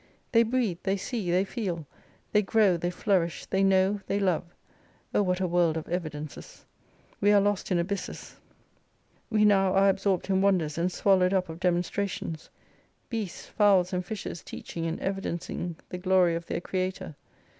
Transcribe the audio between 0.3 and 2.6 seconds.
They breathe, they see, they feel, they